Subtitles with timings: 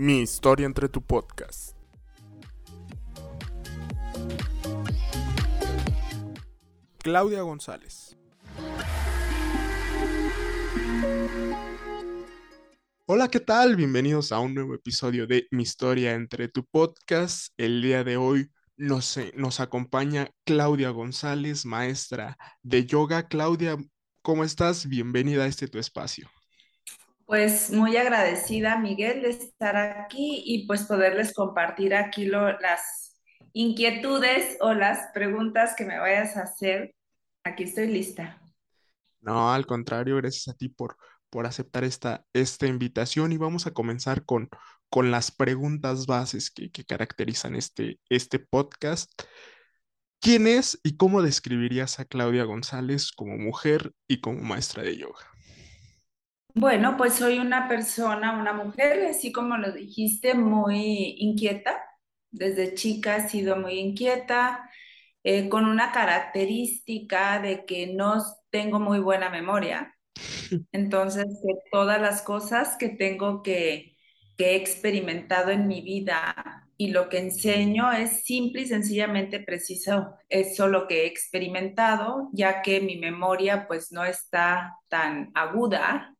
[0.00, 1.76] Mi historia entre tu podcast.
[6.98, 8.16] Claudia González.
[13.06, 13.74] Hola, ¿qué tal?
[13.74, 17.52] Bienvenidos a un nuevo episodio de Mi historia entre tu podcast.
[17.56, 23.26] El día de hoy nos, eh, nos acompaña Claudia González, maestra de yoga.
[23.26, 23.76] Claudia,
[24.22, 24.88] ¿cómo estás?
[24.88, 26.30] Bienvenida a este tu espacio.
[27.28, 33.20] Pues muy agradecida, Miguel, de estar aquí y pues poderles compartir aquí las
[33.52, 36.94] inquietudes o las preguntas que me vayas a hacer.
[37.44, 38.40] Aquí estoy lista.
[39.20, 40.96] No, al contrario, gracias a ti por,
[41.28, 44.48] por aceptar esta, esta invitación y vamos a comenzar con,
[44.88, 49.12] con las preguntas bases que, que caracterizan este, este podcast.
[50.18, 55.37] ¿Quién es y cómo describirías a Claudia González como mujer y como maestra de yoga?
[56.60, 61.80] Bueno, pues soy una persona, una mujer, así como lo dijiste, muy inquieta.
[62.32, 64.68] Desde chica he sido muy inquieta,
[65.22, 68.20] eh, con una característica de que no
[68.50, 69.94] tengo muy buena memoria.
[70.72, 71.26] Entonces,
[71.70, 73.96] todas las cosas que tengo que,
[74.36, 80.16] que he experimentado en mi vida y lo que enseño es simple y sencillamente preciso
[80.28, 86.16] eso lo que he experimentado, ya que mi memoria pues no está tan aguda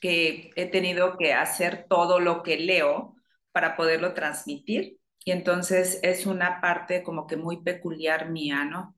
[0.00, 3.16] que he tenido que hacer todo lo que leo
[3.52, 4.98] para poderlo transmitir.
[5.24, 8.96] Y entonces es una parte como que muy peculiar mía, ¿no?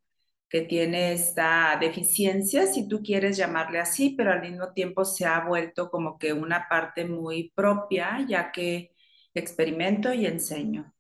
[0.49, 5.41] Que tiene esta deficiencia, si tú quieres llamarle así, pero al mismo tiempo se ha
[5.47, 8.95] vuelto como que una parte muy propia, ya que
[9.35, 10.95] experimento y enseño.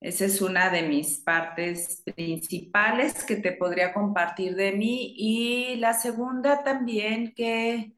[0.00, 5.14] Esa es una de mis partes principales que te podría compartir de mí.
[5.16, 7.92] Y la segunda también que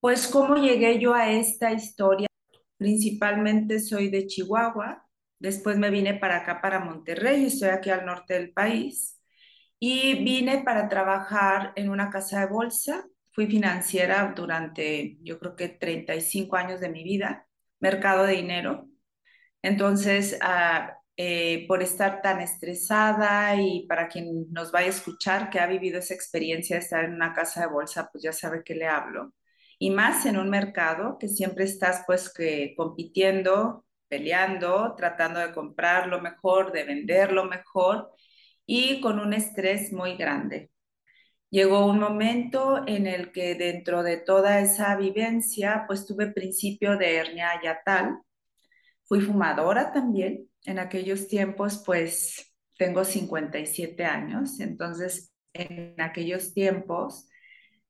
[0.00, 2.28] pues cómo llegué yo a esta historia.
[2.76, 5.06] Principalmente soy de Chihuahua,
[5.38, 9.20] después me vine para acá, para Monterrey, estoy aquí al norte del país,
[9.78, 13.06] y vine para trabajar en una casa de bolsa.
[13.32, 17.46] Fui financiera durante, yo creo que 35 años de mi vida,
[17.80, 18.88] mercado de dinero.
[19.62, 25.60] Entonces, ah, eh, por estar tan estresada y para quien nos vaya a escuchar que
[25.60, 28.74] ha vivido esa experiencia de estar en una casa de bolsa, pues ya sabe que
[28.74, 29.32] le hablo
[29.78, 36.08] y más en un mercado que siempre estás pues que compitiendo, peleando, tratando de comprar
[36.08, 38.10] lo mejor, de vender lo mejor
[38.64, 40.70] y con un estrés muy grande.
[41.50, 47.16] Llegó un momento en el que dentro de toda esa vivencia pues tuve principio de
[47.16, 48.18] hernia yatal.
[49.04, 50.50] Fui fumadora también.
[50.64, 57.28] En aquellos tiempos pues tengo 57 años, entonces en aquellos tiempos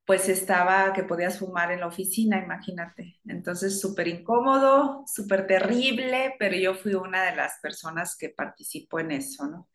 [0.06, 3.18] pues estaba que podías fumar en la oficina, imagínate.
[3.26, 9.10] Entonces, súper incómodo, súper terrible, pero yo fui una de las personas que participó en
[9.10, 9.68] eso, ¿no?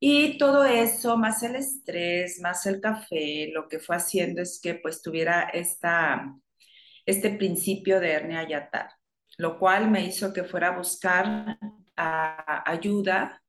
[0.00, 4.74] Y todo eso, más el estrés, más el café, lo que fue haciendo es que
[4.74, 6.34] pues tuviera esta,
[7.06, 8.88] este principio de hernia yatal,
[9.38, 11.58] lo cual me hizo que fuera a buscar
[11.96, 13.39] ayuda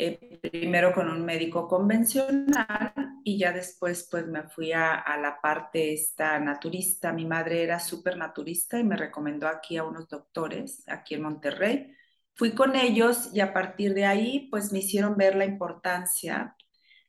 [0.00, 2.92] eh, primero con un médico convencional
[3.24, 7.12] y ya después pues me fui a, la parte esta naturista.
[7.12, 11.96] Mi madre era súper naturista y me recomendó aquí a unos doctores, aquí en Monterrey.
[12.34, 16.54] Fui con ellos y a partir de ahí pues me hicieron ver la importancia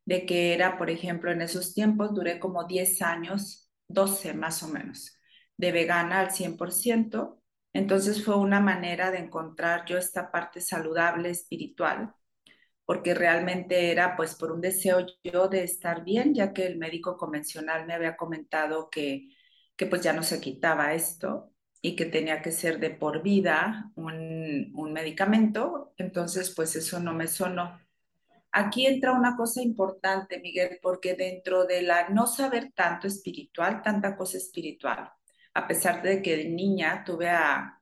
[0.06, 4.68] de que era, por ejemplo, en esos tiempos duré como 10 años, 12 más o
[4.68, 5.20] menos,
[5.58, 7.40] de vegana al 100%.
[7.74, 12.16] Entonces fue una manera de encontrar yo esta parte saludable, espiritual,
[12.90, 17.18] porque realmente era pues por un deseo yo de estar bien, ya que el médico
[17.18, 19.28] convencional me había comentado que,
[19.76, 23.92] que pues ya no se quitaba esto y que tenía que ser de por vida
[23.94, 27.80] un, un medicamento, entonces pues eso no me sonó.
[28.52, 34.18] Aquí entra una cosa importante, Miguel, porque dentro de la no saber tanto espiritual, tanta
[34.18, 35.12] cosa espiritual,
[35.54, 37.79] a pesar de que de niña tuve a,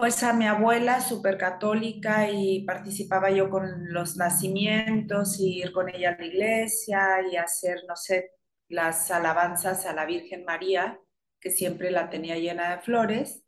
[0.00, 5.90] pues a mi abuela súper católica y participaba yo con los nacimientos y ir con
[5.90, 7.00] ella a la iglesia
[7.30, 8.30] y hacer, no sé,
[8.68, 10.98] las alabanzas a la Virgen María,
[11.38, 13.44] que siempre la tenía llena de flores.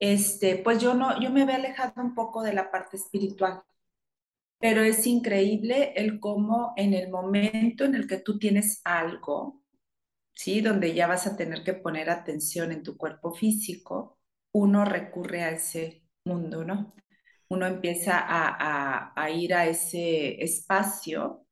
[0.00, 3.62] Este, pues yo no, yo me había alejado un poco de la parte espiritual,
[4.58, 9.62] pero es increíble el cómo en el momento en el que tú tienes algo,
[10.34, 10.60] ¿sí?
[10.60, 14.13] Donde ya vas a tener que poner atención en tu cuerpo físico,
[14.54, 16.94] uno recurre a ese mundo, ¿no?
[17.48, 21.46] Uno empieza a, ir a ese espacio,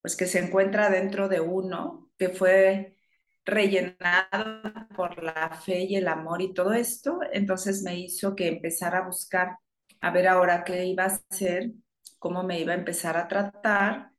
[0.00, 2.96] pues que se encuentra dentro de uno, que fue
[3.44, 4.62] rellenado
[4.96, 9.06] por la fe y el amor y todo esto, entonces me hizo que empezara a
[9.06, 9.58] buscar
[10.00, 11.72] a ver ahora qué iba a hacer,
[12.18, 14.10] cómo me iba a empezar a tratar.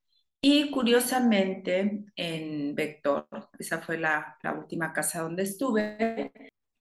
[0.41, 3.27] Y curiosamente, en Vector,
[3.57, 6.31] esa fue la, la última casa donde estuve,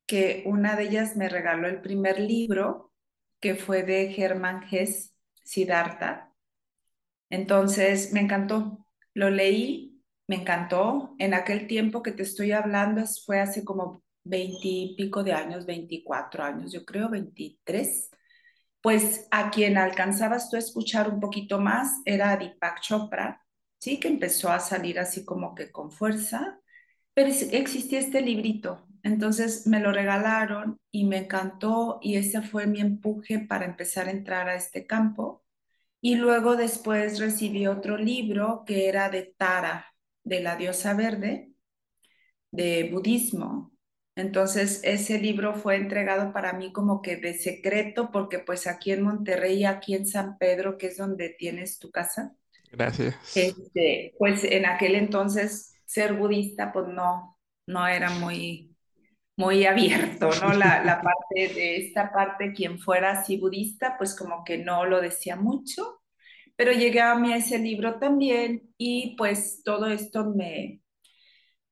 [0.08, 2.92] que una de ellas me regaló el primer libro,
[3.40, 5.14] que fue de Germán Hess,
[5.44, 6.34] Siddhartha.
[7.30, 11.14] Entonces me encantó, lo leí, me encantó.
[11.18, 16.72] En aquel tiempo que te estoy hablando fue hace como veintipico de años, veinticuatro años,
[16.72, 18.10] yo creo, veintitrés.
[18.80, 23.44] Pues a quien alcanzabas tú a escuchar un poquito más era Deepak Chopra,
[23.78, 26.60] sí, que empezó a salir así como que con fuerza,
[27.12, 32.80] pero existía este librito, entonces me lo regalaron y me encantó y ese fue mi
[32.80, 35.44] empuje para empezar a entrar a este campo.
[36.00, 39.86] Y luego después recibí otro libro que era de Tara,
[40.24, 41.50] de la diosa verde,
[42.50, 43.72] de budismo.
[44.14, 49.02] Entonces ese libro fue entregado para mí como que de secreto, porque pues aquí en
[49.02, 52.34] Monterrey, aquí en San Pedro, que es donde tienes tu casa.
[52.70, 53.14] Gracias.
[53.34, 58.67] Este, pues en aquel entonces ser budista pues no, no era muy,
[59.38, 60.52] muy abierto, ¿no?
[60.52, 65.00] La, la parte de esta parte, quien fuera así budista, pues como que no lo
[65.00, 66.02] decía mucho,
[66.56, 70.82] pero llegué a mí a ese libro también y pues todo esto me,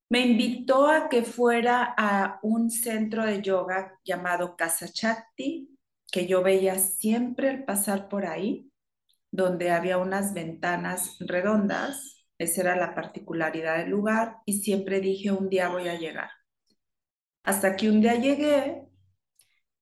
[0.09, 5.77] me invitó a que fuera a un centro de yoga llamado Casa Chakti,
[6.13, 8.71] que yo veía siempre al pasar por ahí,
[9.33, 15.49] donde había unas ventanas redondas, esa era la particularidad del lugar, y siempre dije, un
[15.49, 16.31] día voy a llegar.
[17.47, 18.85] Hasta que un día llegué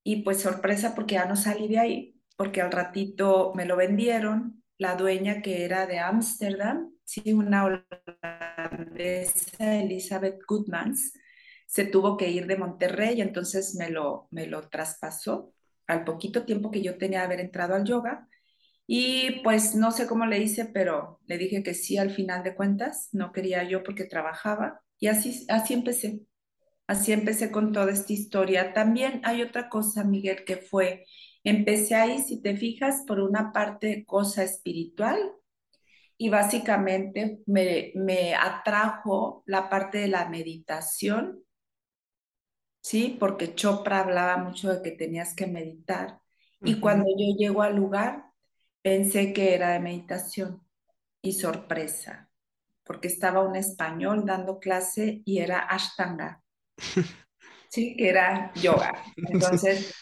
[0.03, 4.63] y pues sorpresa porque ya no salí de ahí, porque al ratito me lo vendieron,
[4.79, 11.13] la dueña que era de Ámsterdam, sí, una holandesa, Elizabeth Goodmans,
[11.67, 15.53] se tuvo que ir de Monterrey, entonces me lo, me lo traspasó
[15.87, 18.29] al poquito tiempo que yo tenía de haber entrado al yoga.
[18.87, 22.55] Y pues no sé cómo le hice, pero le dije que sí al final de
[22.55, 26.21] cuentas, no quería yo porque trabajaba y así, así empecé.
[26.87, 28.73] Así empecé con toda esta historia.
[28.75, 31.07] También hay otra cosa, Miguel, que fue,
[31.43, 35.19] empecé ahí, si te fijas, por una parte cosa espiritual
[36.17, 41.45] y básicamente me, me atrajo la parte de la meditación,
[42.83, 43.17] ¿sí?
[43.19, 46.21] Porque Chopra hablaba mucho de que tenías que meditar.
[46.63, 48.27] Y cuando yo llego al lugar,
[48.83, 50.63] pensé que era de meditación
[51.23, 52.31] y sorpresa,
[52.85, 56.44] porque estaba un español dando clase y era Ashtanga.
[57.69, 58.93] Sí, que era yoga.
[59.17, 59.94] Entonces,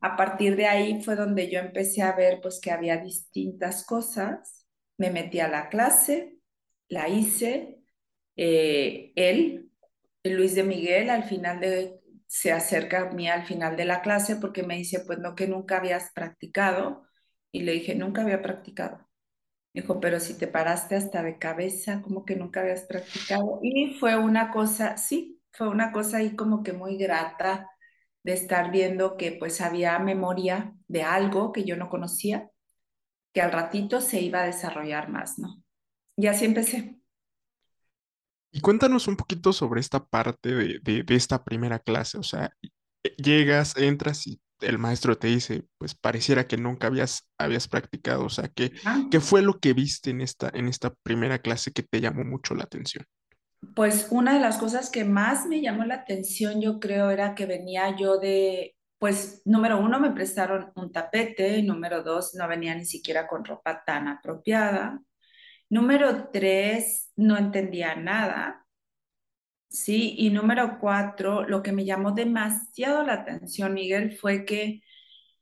[0.00, 4.66] a partir de ahí fue donde yo empecé a ver pues que había distintas cosas.
[4.98, 6.38] Me metí a la clase,
[6.88, 7.80] la hice.
[8.36, 9.70] Eh, él,
[10.24, 14.36] Luis de Miguel, al final de, se acerca a mí al final de la clase
[14.36, 17.04] porque me dice, pues no, que nunca habías practicado.
[17.52, 19.08] Y le dije, nunca había practicado.
[19.74, 23.60] Dijo, pero si te paraste hasta de cabeza, como que nunca habías practicado.
[23.62, 27.68] Y fue una cosa, sí, fue una cosa ahí como que muy grata
[28.22, 32.48] de estar viendo que pues había memoria de algo que yo no conocía,
[33.32, 35.62] que al ratito se iba a desarrollar más, ¿no?
[36.16, 36.98] Y así empecé.
[38.50, 42.54] Y cuéntanos un poquito sobre esta parte de, de, esta primera clase, o sea,
[43.16, 48.28] llegas, entras y el maestro te dice, pues pareciera que nunca habías, habías practicado, o
[48.28, 51.82] sea, ¿qué, Ah, ¿qué fue lo que viste en esta, en esta primera clase que
[51.82, 53.06] te llamó mucho la atención?
[53.74, 57.46] Pues una de las cosas que más me llamó la atención, yo creo, era que
[57.46, 62.84] venía yo de, pues, número uno, me prestaron un tapete, número dos, no venía ni
[62.84, 65.00] siquiera con ropa tan apropiada,
[65.70, 68.66] número tres, no entendía nada,
[69.68, 70.14] ¿sí?
[70.18, 74.82] Y número cuatro, lo que me llamó demasiado la atención, Miguel, fue que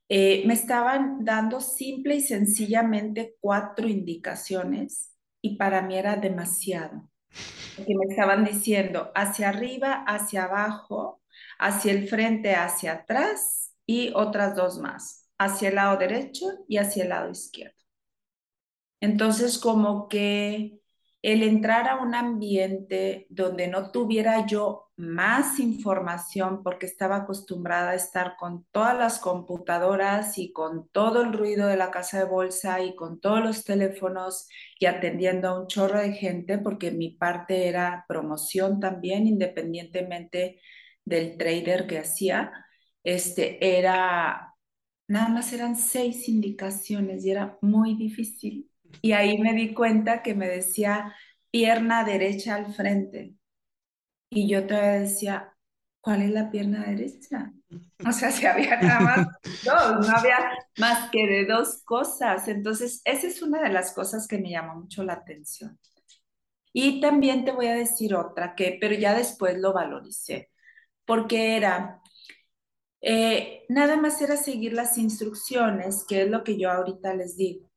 [0.09, 7.10] eh, me estaban dando simple y sencillamente cuatro indicaciones y para mí era demasiado
[7.77, 11.23] que me estaban diciendo hacia arriba, hacia abajo,
[11.59, 17.05] hacia el frente, hacia atrás y otras dos más, hacia el lado derecho y hacia
[17.05, 17.77] el lado izquierdo.
[19.01, 20.80] Entonces, como que
[21.23, 27.95] el entrar a un ambiente donde no tuviera yo más información porque estaba acostumbrada a
[27.95, 32.83] estar con todas las computadoras y con todo el ruido de la casa de bolsa
[32.83, 34.49] y con todos los teléfonos
[34.79, 40.61] y atendiendo a un chorro de gente porque mi parte era promoción también, independientemente
[41.05, 42.53] del trader que hacía,
[43.03, 44.55] este era,
[45.09, 48.70] nada más eran seis indicaciones y era muy difícil.
[49.03, 51.15] Y ahí me di cuenta que me decía
[51.51, 53.35] pierna derecha al frente.
[54.31, 55.57] Y yo todavía decía,
[56.01, 57.53] ¿cuál es la pierna derecha?
[58.07, 59.27] O sea, si había nada más
[59.65, 60.39] dos, no había
[60.79, 62.49] más que de dos cosas.
[62.49, 65.79] Entonces, esa es una de las cosas que me llamó mucho la atención.
[66.73, 70.51] Y también te voy a decir otra, que, pero ya después lo valoricé,
[71.05, 72.01] porque era,
[73.01, 77.70] eh, nada más era seguir las instrucciones, que es lo que yo ahorita les digo.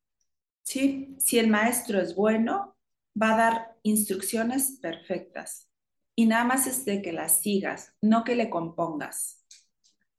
[0.63, 1.15] ¿Sí?
[1.19, 2.77] Si el maestro es bueno,
[3.21, 5.69] va a dar instrucciones perfectas.
[6.15, 9.43] Y nada más es de que las sigas, no que le compongas.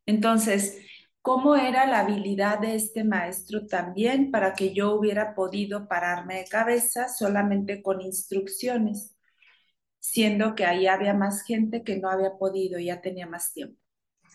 [0.07, 0.79] Entonces,
[1.23, 6.45] ¿cómo era la habilidad de este maestro también para que yo hubiera podido pararme de
[6.47, 9.17] cabeza solamente con instrucciones,
[10.01, 13.81] siendo que ahí había más gente que no había podido, ya tenía más tiempo?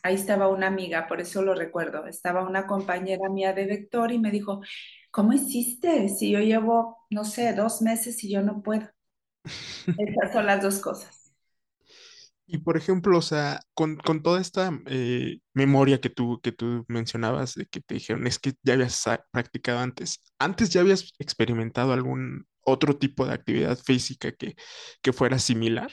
[0.01, 4.19] Ahí estaba una amiga, por eso lo recuerdo, estaba una compañera mía de vector y
[4.19, 4.61] me dijo,
[5.11, 6.09] ¿cómo hiciste?
[6.09, 8.89] Si yo llevo, no sé, dos meses y yo no puedo.
[9.97, 11.31] Esas son las dos cosas.
[12.47, 16.83] Y por ejemplo, o sea, con, con toda esta eh, memoria que tú, que tú
[16.87, 21.93] mencionabas, de que te dijeron, es que ya habías practicado antes, ¿antes ya habías experimentado
[21.93, 24.55] algún otro tipo de actividad física que,
[25.01, 25.91] que fuera similar?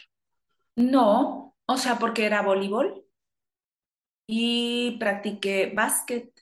[0.92, 3.04] No, o sea, porque era voleibol
[4.26, 6.32] y practiqué básquet,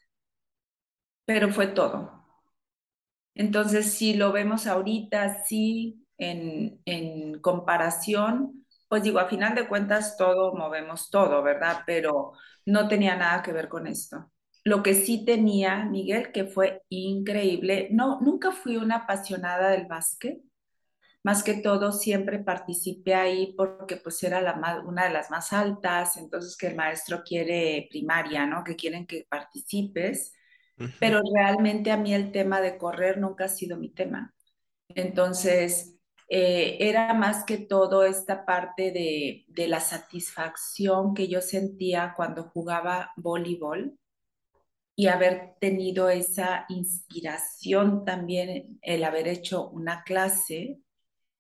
[1.26, 2.23] pero fue todo.
[3.34, 10.16] Entonces, si lo vemos ahorita, sí, en, en comparación, pues digo, a final de cuentas
[10.16, 11.80] todo movemos todo, ¿verdad?
[11.86, 12.32] Pero
[12.66, 14.30] no tenía nada que ver con esto.
[14.64, 20.40] Lo que sí tenía, Miguel, que fue increíble, no, nunca fui una apasionada del básquet,
[21.22, 25.52] más que todo siempre participé ahí porque pues era la más, una de las más
[25.52, 28.62] altas, entonces que el maestro quiere primaria, ¿no?
[28.64, 30.32] Que quieren que participes.
[30.98, 34.34] Pero realmente a mí el tema de correr nunca ha sido mi tema.
[34.88, 35.96] Entonces,
[36.28, 42.44] eh, era más que todo esta parte de, de la satisfacción que yo sentía cuando
[42.44, 43.98] jugaba voleibol
[44.96, 50.80] y haber tenido esa inspiración también, el haber hecho una clase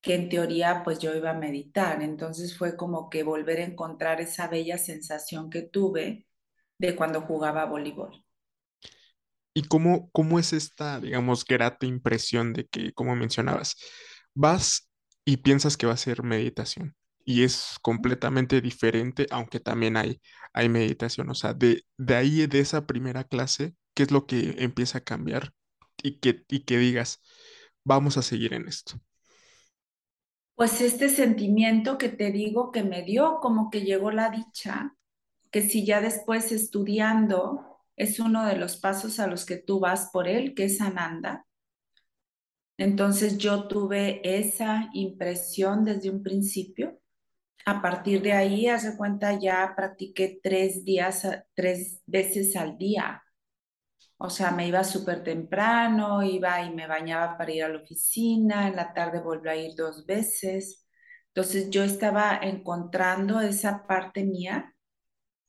[0.02, 2.02] que en teoría pues yo iba a meditar.
[2.02, 6.26] Entonces fue como que volver a encontrar esa bella sensación que tuve
[6.78, 8.23] de cuando jugaba voleibol.
[9.54, 13.76] ¿Y cómo, cómo es esta, digamos, grata impresión de que, como mencionabas,
[14.34, 14.90] vas
[15.24, 20.20] y piensas que va a ser meditación y es completamente diferente, aunque también hay,
[20.52, 21.30] hay meditación?
[21.30, 25.04] O sea, de, de ahí, de esa primera clase, ¿qué es lo que empieza a
[25.04, 25.52] cambiar
[26.02, 27.20] y que, y que digas,
[27.84, 29.00] vamos a seguir en esto?
[30.56, 34.96] Pues este sentimiento que te digo que me dio, como que llegó la dicha,
[35.50, 40.10] que si ya después estudiando es uno de los pasos a los que tú vas
[40.12, 41.46] por él, que es Ananda.
[42.76, 47.00] Entonces yo tuve esa impresión desde un principio.
[47.66, 53.22] A partir de ahí, hace cuenta, ya practiqué tres días, tres veces al día.
[54.18, 58.68] O sea, me iba súper temprano, iba y me bañaba para ir a la oficina,
[58.68, 60.86] en la tarde volví a ir dos veces.
[61.28, 64.74] Entonces yo estaba encontrando esa parte mía,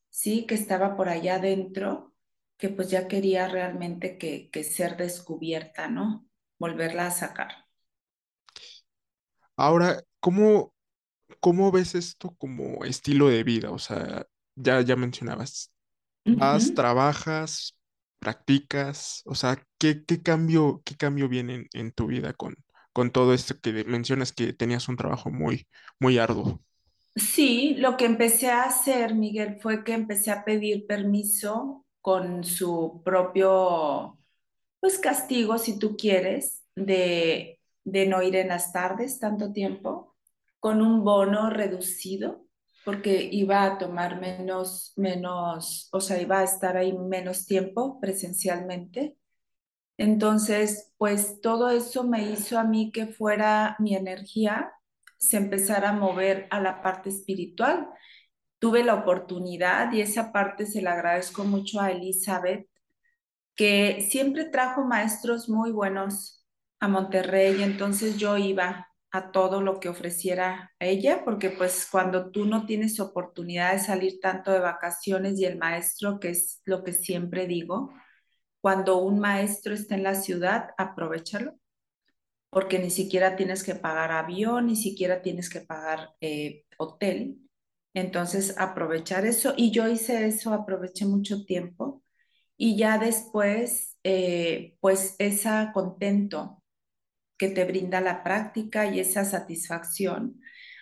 [0.09, 2.14] sí, que estaba por allá adentro,
[2.57, 6.27] que pues ya quería realmente que, que ser descubierta, ¿no?
[6.59, 7.65] Volverla a sacar.
[9.57, 10.73] Ahora, ¿cómo,
[11.41, 13.71] cómo ves esto como estilo de vida?
[13.71, 15.71] O sea, ya, ya mencionabas,
[16.33, 17.77] vas, trabajas,
[18.19, 22.55] practicas, o sea, ¿qué, qué cambio, qué cambio viene en, en tu vida con,
[22.93, 25.67] con todo esto que mencionas que tenías un trabajo muy,
[25.99, 26.61] muy arduo?
[27.15, 33.01] Sí, lo que empecé a hacer, Miguel, fue que empecé a pedir permiso con su
[33.03, 34.19] propio
[34.79, 40.15] pues castigo, si tú quieres, de, de no ir en las tardes tanto tiempo,
[40.59, 42.45] con un bono reducido,
[42.83, 49.17] porque iba a tomar menos, menos, o sea, iba a estar ahí menos tiempo presencialmente.
[49.97, 54.73] Entonces, pues todo eso me hizo a mí que fuera mi energía,
[55.17, 57.89] se empezara a mover a la parte espiritual.
[58.59, 62.67] Tuve la oportunidad y esa parte se la agradezco mucho a Elizabeth
[63.55, 66.45] que siempre trajo maestros muy buenos
[66.79, 72.45] a Monterrey, entonces yo iba a todo lo que ofreciera ella, porque pues cuando tú
[72.45, 76.91] no tienes oportunidad de salir tanto de vacaciones y el maestro, que es lo que
[76.91, 77.93] siempre digo,
[78.59, 81.55] cuando un maestro está en la ciudad, aprovechalo,
[82.49, 87.37] porque ni siquiera tienes que pagar avión, ni siquiera tienes que pagar eh, hotel.
[87.95, 89.55] Entonces, aprovechar eso.
[89.57, 92.03] Y yo hice eso, aproveché mucho tiempo
[92.57, 96.63] y ya después, eh, pues ese contento
[97.37, 100.39] que te brinda la práctica y esa satisfacción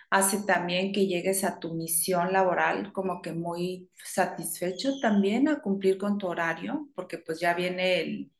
[0.10, 5.98] hace también que llegues a tu misión laboral como que muy satisfecho también a cumplir
[5.98, 8.32] con tu horario, porque pues ya viene el,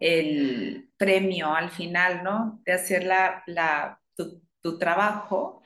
[0.00, 2.62] el premio al final, ¿no?
[2.64, 5.62] De hacer la, la, tu, tu trabajo.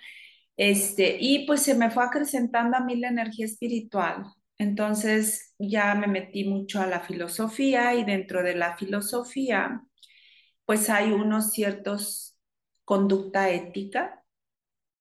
[0.60, 4.26] Este, y pues se me fue acrecentando a mí la energía espiritual.
[4.58, 9.82] Entonces ya me metí mucho a la filosofía y dentro de la filosofía,
[10.66, 12.38] pues hay unos ciertos
[12.84, 14.22] conducta ética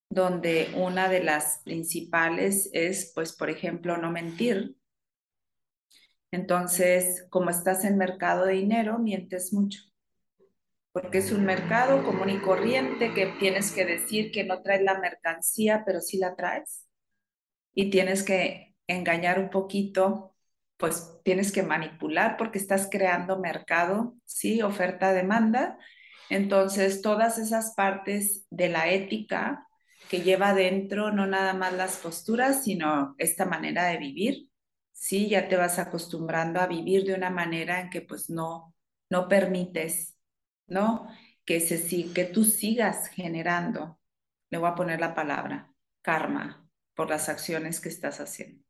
[0.10, 4.78] donde una de las principales es, pues, por ejemplo, no mentir.
[6.32, 9.82] Entonces, como estás en mercado de dinero, mientes mucho,
[11.02, 15.00] porque es un mercado común y corriente que tienes que decir que no traes la
[15.00, 16.88] mercancía, pero sí la traes.
[17.74, 20.36] Y tienes que engañar un poquito,
[20.78, 25.78] pues tienes que manipular porque estás creando mercado, sí, oferta-demanda.
[26.30, 29.68] Entonces, todas esas partes de la ética
[30.10, 34.50] que lleva dentro no nada más las posturas, sino esta manera de vivir.
[34.92, 38.76] Sí, ya te vas acostumbrando a vivir de una manera en que pues no,
[39.10, 40.19] no permites,
[40.70, 41.08] ¿no?
[41.46, 44.00] Que, se, que tú sigas generando,
[44.50, 48.64] le voy a poner la palabra, karma, por las acciones que estás haciendo.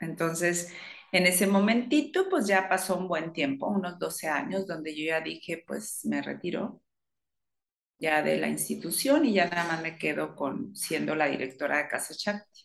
[0.00, 0.72] Entonces,
[1.12, 5.20] en ese momentito, pues ya pasó un buen tiempo, unos 12 años, donde yo ya
[5.20, 6.82] dije, pues me retiro,
[7.98, 11.88] ya de la institución y ya nada más me quedo con siendo la directora de
[11.88, 12.62] Casa Chakti.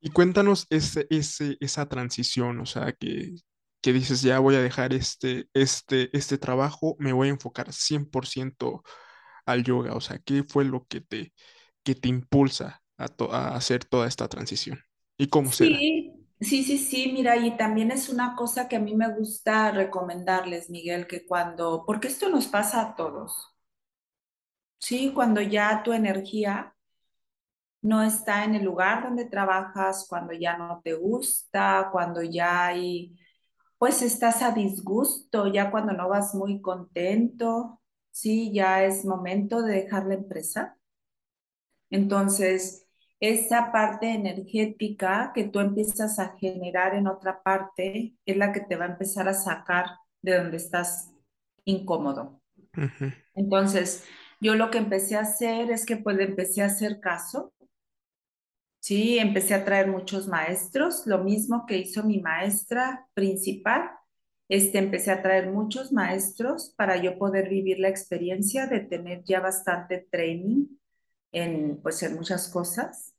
[0.00, 3.34] Y cuéntanos ese, ese, esa transición, o sea, que,
[3.82, 8.82] que dices, ya voy a dejar este, este, este trabajo, me voy a enfocar 100%
[9.46, 11.34] al yoga, o sea, ¿qué fue lo que te,
[11.84, 14.80] que te impulsa a, a hacer toda esta transición?
[15.18, 15.76] ¿Y cómo se?
[16.40, 20.70] Sí, sí, sí, mira, y también es una cosa que a mí me gusta recomendarles,
[20.70, 23.54] Miguel, que cuando, porque esto nos pasa a todos,
[24.78, 25.12] ¿sí?
[25.14, 26.74] Cuando ya tu energía
[27.82, 33.16] no está en el lugar donde trabajas, cuando ya no te gusta, cuando ya hay,
[33.82, 37.80] pues estás a disgusto, ya cuando no vas muy contento,
[38.12, 38.52] ¿sí?
[38.52, 40.78] Ya es momento de dejar la empresa.
[41.90, 42.86] Entonces,
[43.18, 48.76] esa parte energética que tú empiezas a generar en otra parte es la que te
[48.76, 49.86] va a empezar a sacar
[50.20, 51.10] de donde estás
[51.64, 52.40] incómodo.
[53.34, 54.04] Entonces,
[54.40, 57.52] yo lo que empecé a hacer es que pues empecé a hacer caso,
[58.82, 59.18] ¿sí?
[59.18, 63.90] Empecé a traer muchos maestros, lo mismo que hizo mi maestra principal,
[64.48, 69.40] este, empecé a traer muchos maestros para yo poder vivir la experiencia de tener ya
[69.40, 70.66] bastante training
[71.32, 73.14] en, pues, en muchas cosas.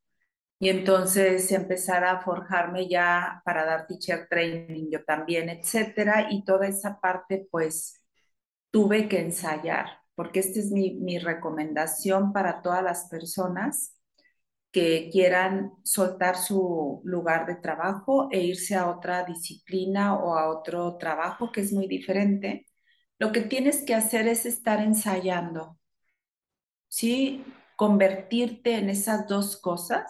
[0.59, 6.27] Y entonces empezar a forjarme ya para dar teacher training yo también, etcétera.
[6.31, 8.01] Y toda esa parte, pues,
[8.71, 13.92] tuve que ensayar porque esta es mi, recomendación para todas las personas
[14.73, 20.97] que quieran soltar su lugar de trabajo e irse a otra disciplina o a otro
[20.97, 22.67] trabajo que es muy diferente.
[23.19, 25.79] Lo que tienes que hacer es estar ensayando,
[26.87, 27.43] ¿sí?
[27.75, 30.03] Convertirte en esas dos cosas,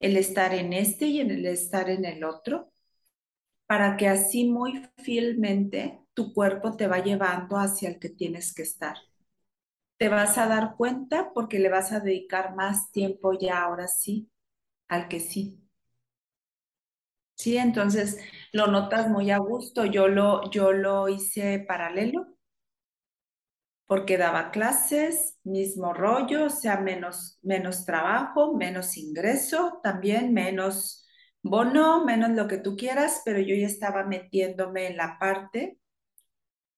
[0.00, 2.72] el estar en este y en el estar en el otro,
[3.66, 8.62] para que así muy fielmente tu cuerpo te va llevando hacia el que tienes que
[8.62, 8.96] estar.
[9.98, 14.30] Te vas a dar cuenta porque le vas a dedicar más tiempo ya ahora sí
[14.88, 15.60] al que sí.
[17.34, 18.18] Sí, entonces
[18.52, 19.84] lo notas muy a gusto.
[19.86, 22.36] Yo lo, yo lo hice paralelo
[23.86, 31.06] porque daba clases, mismo rollo, o sea, menos, menos trabajo, menos ingreso, también menos
[31.42, 35.78] bono, menos lo que tú quieras, pero yo ya estaba metiéndome en la parte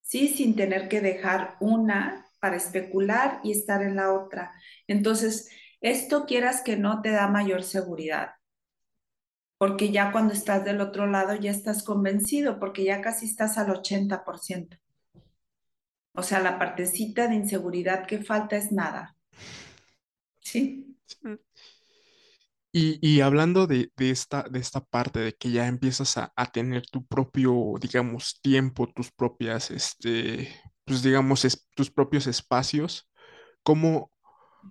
[0.03, 0.29] ¿sí?
[0.29, 4.53] Sin tener que dejar una para especular y estar en la otra.
[4.87, 8.31] Entonces, esto quieras que no te da mayor seguridad,
[9.59, 13.69] porque ya cuando estás del otro lado ya estás convencido, porque ya casi estás al
[13.69, 14.79] 80%.
[16.15, 19.17] O sea, la partecita de inseguridad que falta es nada.
[20.41, 20.97] ¿Sí?
[22.73, 27.75] Y, hablando de, esta, de esta parte de que ya empiezas a, tener tu propio,
[27.81, 30.49] digamos, tiempo, tus propias, este,
[30.89, 33.09] pues digamos, tus propios espacios,
[33.63, 34.11] ¿cómo,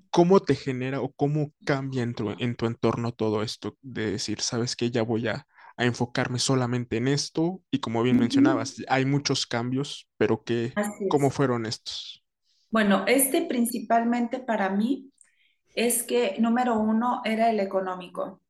[0.10, 4.42] ¿cómo te genera o cómo cambia en tu, en tu entorno todo esto de decir,
[4.42, 5.48] sabes que ya voy a,
[5.80, 7.62] enfocarme solamente en esto?
[7.70, 10.74] Y como bien mencionabas, hay muchos cambios, pero ¿qué,
[11.08, 12.26] ¿cómo fueron estos?
[12.72, 15.12] Bueno, este principalmente para mí
[15.76, 18.42] es que número uno era el económico,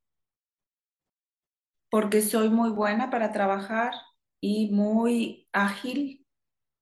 [1.89, 3.93] porque soy muy buena para trabajar
[4.39, 6.25] y muy ágil,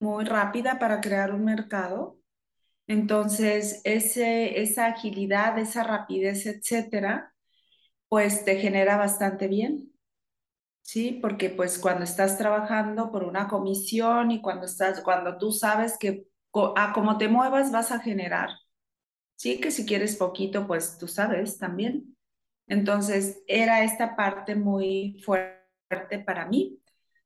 [0.06, 2.20] muy rápida para crear un mercado.
[2.88, 7.34] Entonces, ese, esa agilidad, esa rapidez, etcétera,
[8.10, 9.92] pues te genera bastante bien.
[10.82, 15.98] Sí, porque pues cuando estás trabajando por una comisión y cuando estás, cuando tú sabes
[16.00, 16.28] que
[16.76, 18.50] a como te muevas vas a generar.
[19.36, 22.18] Sí, que si quieres poquito, pues tú sabes también.
[22.68, 26.80] Entonces, era esta parte muy fuerte para mí.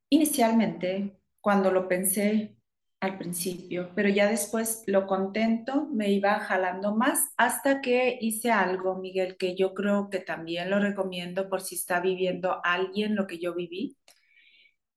[0.10, 2.58] Inicialmente, cuando lo pensé
[3.00, 8.96] al principio, pero ya después lo contento me iba jalando más hasta que hice algo,
[8.96, 13.40] Miguel, que yo creo que también lo recomiendo por si está viviendo alguien lo que
[13.40, 13.98] yo viví,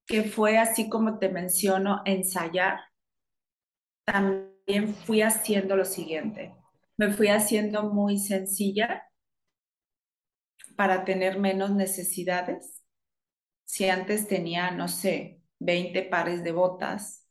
[0.07, 2.81] que fue así como te menciono, ensayar.
[4.05, 6.55] También fui haciendo lo siguiente,
[6.97, 9.05] me fui haciendo muy sencilla
[10.77, 12.83] para tener menos necesidades.
[13.65, 17.22] Si antes tenía, no sé, 20 pares de botas,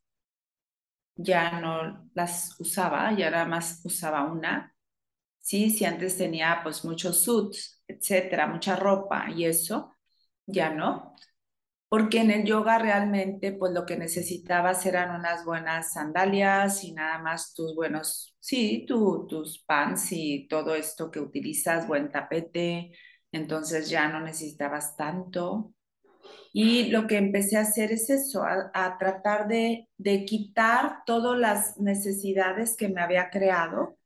[1.23, 4.75] ya no las usaba, ya nada más usaba una.
[5.39, 9.95] Sí, si antes tenía pues muchos suits, etcétera, mucha ropa y eso,
[10.45, 11.15] ya no.
[11.89, 17.19] Porque en el yoga realmente pues lo que necesitabas eran unas buenas sandalias y nada
[17.19, 22.91] más tus buenos, sí, tu, tus pants y todo esto que utilizas, buen tapete,
[23.31, 25.73] entonces ya no necesitabas tanto.
[26.53, 31.77] Y lo que empecé a hacer es eso, a, tratar de, de quitar todas las
[31.79, 33.97] necesidades que me había creado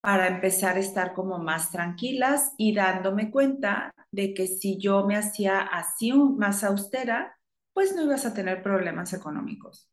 [0.00, 5.16] para empezar a estar como más tranquilas y dándome cuenta de que si yo me
[5.16, 7.38] hacía así más austera,
[7.72, 9.90] pues no ibas a tener problemas económicos,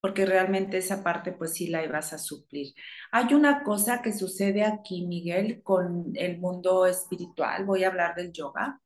[0.00, 2.74] porque realmente esa parte pues sí la ibas a suplir.
[3.12, 8.32] Hay una cosa que sucede aquí, Miguel, con el mundo espiritual, voy a hablar del
[8.32, 8.80] yoga,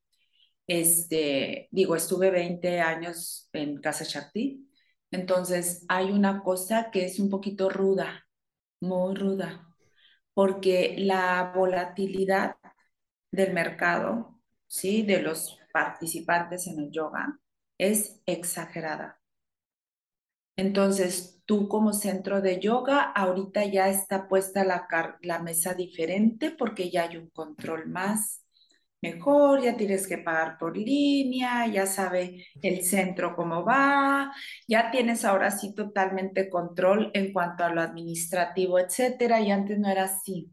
[0.68, 4.68] este, digo, estuve 20 años en Casa Shakti,
[5.10, 8.26] entonces hay una cosa que es un poquito ruda,
[8.80, 9.66] muy ruda,
[10.34, 12.56] porque la volatilidad
[13.30, 15.02] del mercado, ¿sí?
[15.02, 17.40] De los participantes en el yoga
[17.78, 19.20] es exagerada.
[20.56, 24.86] Entonces, tú como centro de yoga, ahorita ya está puesta la,
[25.22, 28.44] la mesa diferente porque ya hay un control más
[29.02, 34.32] mejor, ya tienes que pagar por línea, ya sabe el centro cómo va,
[34.66, 39.88] ya tienes ahora sí totalmente control en cuanto a lo administrativo, etcétera, y antes no
[39.88, 40.50] era así.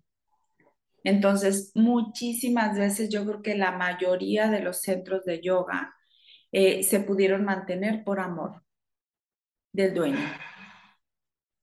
[1.03, 5.93] Entonces, muchísimas veces yo creo que la mayoría de los centros de yoga
[6.51, 8.63] eh, se pudieron mantener por amor
[9.71, 10.27] del dueño,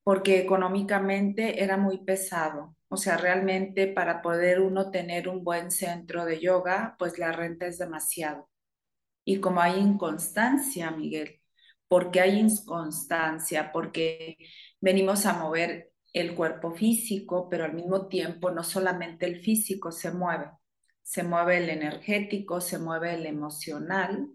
[0.05, 2.77] porque económicamente era muy pesado.
[2.93, 7.67] O sea, realmente para poder uno tener un buen centro de yoga, pues la renta
[7.67, 8.51] es demasiado.
[9.25, 11.41] Y como hay inconstancia, Miguel,
[11.89, 14.37] porque hay inconstancia, porque
[14.79, 20.11] venimos a mover el cuerpo físico, pero al mismo tiempo no solamente el físico se
[20.11, 20.51] mueve,
[21.03, 24.29] se mueve el energético, se mueve el emocional,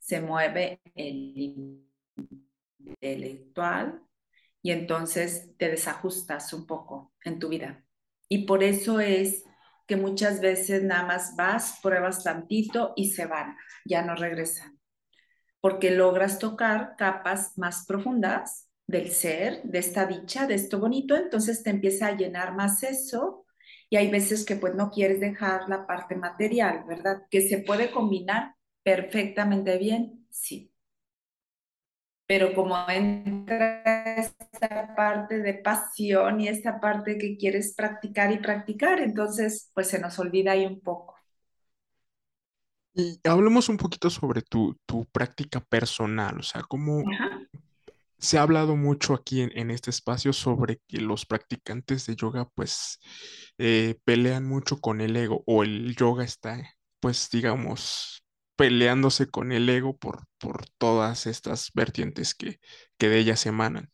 [0.00, 1.86] se mueve el
[2.80, 4.02] intelectual
[4.68, 7.86] y entonces te desajustas un poco en tu vida.
[8.28, 9.44] Y por eso es
[9.86, 14.78] que muchas veces nada más vas, pruebas tantito y se van, ya no regresan,
[15.62, 21.62] porque logras tocar capas más profundas del ser, de esta dicha, de esto bonito, entonces
[21.62, 23.46] te empieza a llenar más eso
[23.88, 27.22] y hay veces que pues no quieres dejar la parte material, ¿verdad?
[27.30, 30.74] Que se puede combinar perfectamente bien, sí,
[32.28, 33.82] pero como entra
[34.18, 39.98] esta parte de pasión y esta parte que quieres practicar y practicar, entonces pues se
[39.98, 41.14] nos olvida ahí un poco.
[42.92, 47.02] Y hablemos un poquito sobre tu, tu práctica personal, o sea, cómo
[48.18, 52.98] se ha hablado mucho aquí en, este espacio sobre que los practicantes de yoga pues
[53.56, 56.60] eh, pelean mucho con el ego o el yoga está
[57.00, 58.24] pues digamos
[58.58, 62.58] peleándose con el ego por, por todas estas vertientes que,
[62.98, 63.88] que de ellas emanan.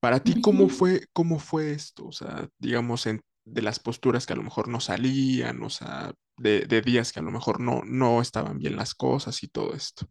[0.00, 2.08] Para ti, ¿cómo fue, cómo fue esto?
[2.08, 6.12] O sea, digamos, en, de las posturas que a lo mejor no salían, o sea,
[6.36, 10.06] de, días que a lo mejor no, no estaban bien las cosas y todo esto.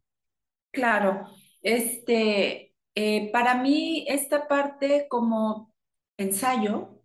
[0.71, 1.25] Claro,
[1.61, 5.73] este, eh, para mí esta parte como
[6.17, 7.03] ensayo,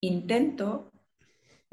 [0.00, 0.90] intento,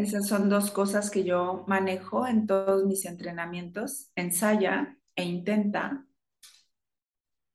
[0.03, 4.11] esas son dos cosas que yo manejo en todos mis entrenamientos.
[4.15, 6.05] Ensaya e intenta.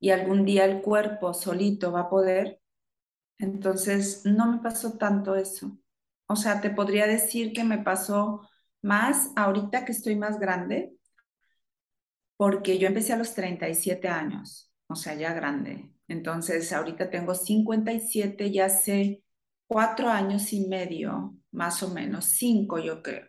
[0.00, 2.60] Y algún día el cuerpo solito va a poder.
[3.38, 5.78] Entonces, no me pasó tanto eso.
[6.26, 8.48] O sea, te podría decir que me pasó
[8.82, 10.96] más ahorita que estoy más grande,
[12.36, 15.92] porque yo empecé a los 37 años, o sea, ya grande.
[16.08, 19.24] Entonces, ahorita tengo 57, ya sé
[19.66, 23.26] cuatro años y medio, más o menos, cinco yo creo,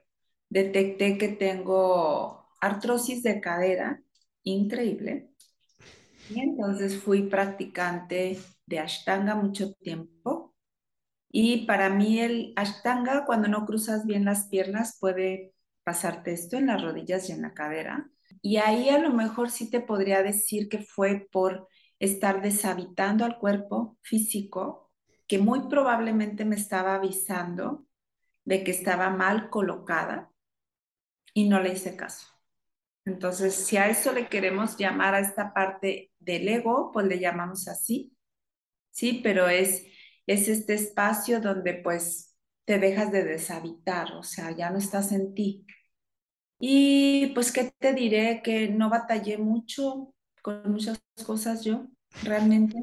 [0.49, 4.01] detecté que tengo artrosis de cadera,
[4.43, 5.31] increíble.
[6.29, 10.53] Y entonces fui practicante de Ashtanga mucho tiempo.
[11.31, 16.67] Y para mí el Ashtanga, cuando no cruzas bien las piernas, puede pasarte esto en
[16.67, 18.09] las rodillas y en la cadera.
[18.41, 21.67] Y ahí a lo mejor sí te podría decir que fue por
[21.99, 24.86] estar deshabitando al cuerpo físico,
[25.27, 27.85] que muy probablemente me estaba avisando
[28.45, 30.31] de que estaba mal colocada
[31.33, 32.27] y no le hice caso.
[33.05, 37.67] Entonces, si a eso le queremos llamar a esta parte del ego, pues le llamamos
[37.67, 38.15] así,
[38.91, 39.21] ¿sí?
[39.23, 39.85] Pero es,
[40.27, 45.33] es este espacio donde pues te dejas de deshabitar, o sea, ya no estás en
[45.33, 45.65] ti.
[46.59, 48.41] Y pues, ¿qué te diré?
[48.43, 51.87] Que no batallé mucho con muchas cosas yo,
[52.23, 52.77] realmente.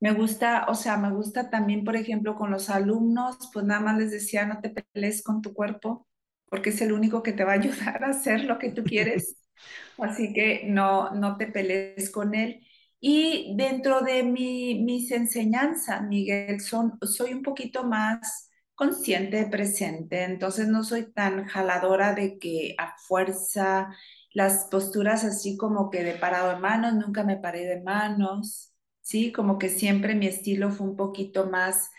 [0.00, 3.98] Me gusta, o sea, me gusta también, por ejemplo, con los alumnos, pues nada más
[3.98, 6.08] les decía, no te pelees con tu cuerpo,
[6.46, 9.36] porque es el único que te va a ayudar a hacer lo que tú quieres.
[9.98, 12.66] Así que no, no te pelees con él.
[13.00, 20.68] Y dentro de mi, mis enseñanzas, Miguel, son, soy un poquito más consciente, presente, entonces
[20.68, 23.90] no soy tan jaladora de que a fuerza
[24.32, 28.69] las posturas así como que de parado de manos, nunca me paré de manos,
[29.02, 29.32] ¿sí?
[29.32, 31.90] Como que siempre mi estilo fue un poquito más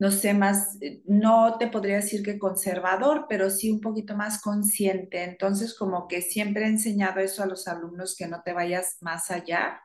[0.00, 4.40] no sé, más, eh, no te podría decir que conservador, pero sí un poquito más
[4.40, 5.22] consciente.
[5.24, 9.30] Entonces, como que siempre he enseñado eso a los alumnos, que no te vayas más
[9.30, 9.82] allá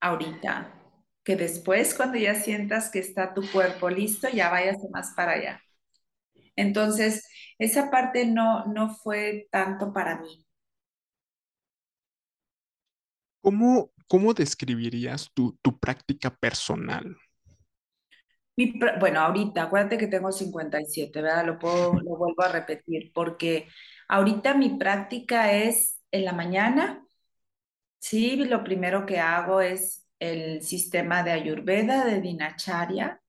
[0.00, 0.74] ahorita,
[1.24, 5.62] que después cuando ya sientas que está tu cuerpo listo, ya vayas más para allá.
[6.56, 7.24] Entonces,
[7.58, 10.44] esa parte no, no fue tanto para mí.
[13.40, 17.16] ¿Cómo, cómo describirías tu, tu práctica personal?
[19.00, 21.46] bueno, ahorita, acuérdate que tengo 57, ¿verdad?
[21.46, 23.68] Lo, puedo, lo vuelvo a repetir, porque
[24.08, 27.06] ahorita mi práctica es en la mañana,
[28.00, 33.20] sí, lo primero que hago es el sistema de Ayurveda, de Dinacharya.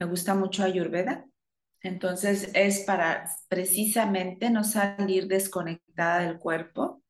[0.00, 1.26] Me gusta mucho Ayurveda.
[1.82, 7.02] Entonces es para precisamente no salir desconectada del cuerpo.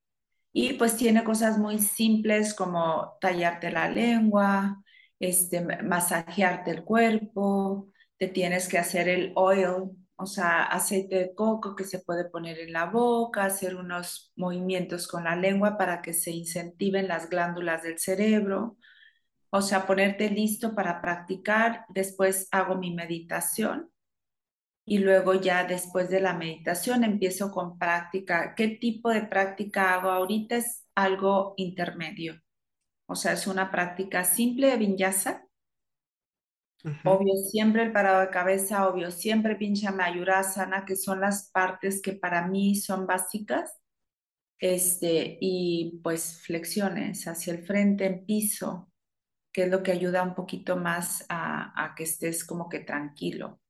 [0.52, 4.82] Y pues tiene cosas muy simples como tallarte la lengua,
[5.20, 11.76] este, masajearte el cuerpo, te tienes que hacer el oil, o sea, aceite de coco
[11.76, 16.12] que se puede poner en la boca, hacer unos movimientos con la lengua para que
[16.12, 18.76] se incentiven las glándulas del cerebro,
[19.50, 21.84] o sea, ponerte listo para practicar.
[21.88, 23.90] Después hago mi meditación
[24.88, 28.54] y luego ya después de la meditación empiezo con práctica.
[28.56, 30.56] ¿Qué tipo de práctica hago ahorita?
[30.56, 32.40] Es algo intermedio.
[33.06, 35.44] O sea, es una práctica simple de vinyasa.
[37.04, 42.12] Obvio, siempre el parado de cabeza, obvio, siempre pincha mayurasana, que son las partes que
[42.12, 43.78] para mí son básicas.
[44.60, 48.90] Este, y pues flexiones hacia el frente en piso,
[49.52, 53.60] que es lo que ayuda un poquito más a, a que estés como que tranquilo.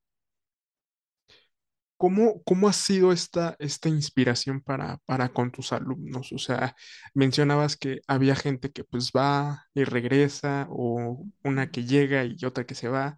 [1.98, 6.32] ¿Cómo, cómo ha sido esta, esta inspiración para, para con tus alumnos?
[6.32, 6.76] O sea,
[7.14, 12.64] mencionabas que había gente que pues va y regresa, o una que llega y otra
[12.66, 13.16] que se va,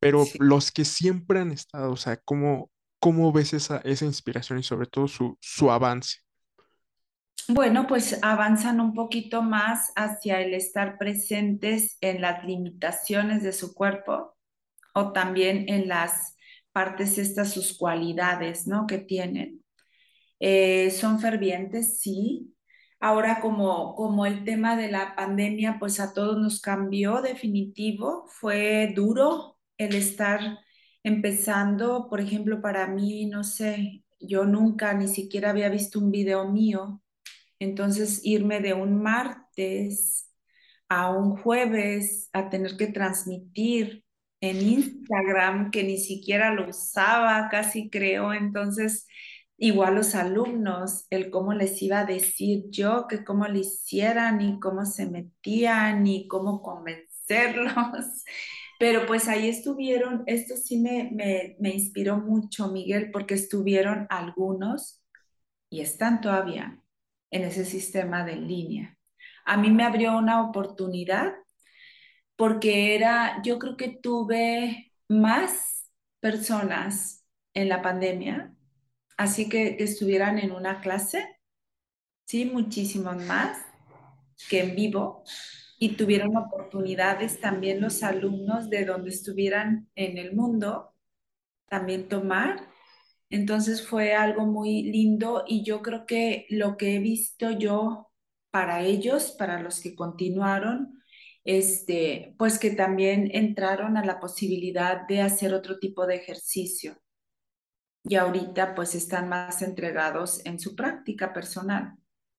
[0.00, 0.38] pero Sí.
[0.38, 4.86] los que siempre han estado, o sea, ¿cómo, cómo ves esa, esa inspiración y sobre
[4.88, 6.18] todo su, su avance?
[7.48, 13.74] Bueno, pues avanzan un poquito más hacia el estar presentes en las limitaciones de su
[13.74, 14.36] cuerpo
[14.94, 16.36] o también en las
[16.78, 18.86] partes estas, sus cualidades, ¿no?
[18.86, 19.64] Que tienen.
[20.38, 22.54] Eh, son fervientes, sí.
[23.00, 28.26] Ahora como, como el tema de la pandemia, pues a todos nos cambió definitivo.
[28.28, 30.40] Fue duro el estar
[31.02, 36.48] empezando, por ejemplo, para mí, no sé, yo nunca ni siquiera había visto un video
[36.48, 37.02] mío.
[37.58, 40.32] Entonces, irme de un martes
[40.88, 44.04] a un jueves a tener que transmitir
[44.40, 48.32] en Instagram, que ni siquiera lo usaba, casi creo.
[48.32, 49.06] Entonces,
[49.56, 54.60] igual los alumnos, el cómo les iba a decir yo, que cómo le hicieran y
[54.60, 57.74] cómo se metían y cómo convencerlos.
[58.78, 65.02] Pero pues ahí estuvieron, esto sí me, me, me inspiró mucho, Miguel, porque estuvieron algunos
[65.70, 66.80] y están todavía
[67.30, 68.96] en ese sistema de línea.
[69.44, 71.34] A mí me abrió una oportunidad
[72.38, 78.54] porque era, yo creo que tuve más personas en la pandemia,
[79.18, 81.26] así que, que estuvieran en una clase,
[82.26, 83.58] sí, muchísimos más
[84.48, 85.24] que en vivo.
[85.78, 90.94] y tuvieron oportunidades también los alumnos de donde estuvieran en el mundo
[91.68, 92.68] también tomar.
[93.30, 98.10] Entonces fue algo muy lindo y yo creo que lo que he visto yo
[98.50, 100.97] para ellos, para los que continuaron,
[101.48, 107.00] este, pues que también entraron a la posibilidad de hacer otro tipo de ejercicio.
[108.04, 111.96] Y ahorita pues están más entregados en su práctica personal.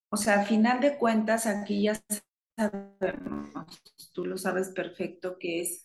[0.09, 1.99] O sea, a final de cuentas, aquí ya
[2.55, 3.81] sabemos,
[4.13, 5.83] tú lo sabes perfecto, que es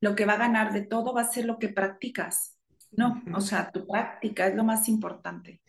[0.00, 2.58] lo que va a ganar de todo va a ser lo que practicas.
[2.90, 5.62] No, o sea, tu práctica es lo más importante.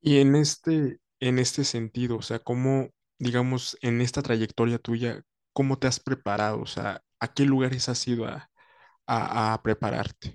[0.00, 5.78] Y en este, en este sentido, o sea, ¿cómo, digamos, en esta trayectoria tuya, cómo
[5.78, 6.60] te has preparado?
[6.60, 8.50] O sea, ¿a qué lugares has ido a,
[9.06, 10.34] a, prepararte?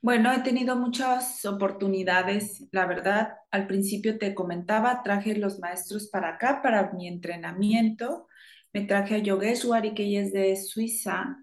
[0.00, 3.34] Bueno, he tenido muchas oportunidades, la verdad.
[3.50, 8.28] Al principio te comentaba, traje los maestros para acá, para mi entrenamiento.
[8.72, 11.36] Me traje a Yogeshwari, que ella es de Suiza.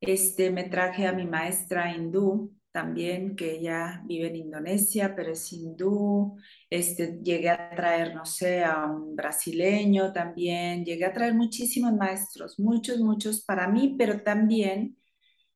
[0.00, 5.50] Este, me traje a mi maestra hindú también, que ella vive en Indonesia, pero es
[5.50, 6.36] hindú.
[6.68, 10.84] Este, llegué a traer, no sé, a un brasileño también.
[10.84, 14.98] Llegué a traer muchísimos maestros, muchos, muchos para mí, pero también